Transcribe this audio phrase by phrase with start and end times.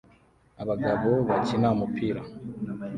[0.61, 2.21] Abagabo bakina umupira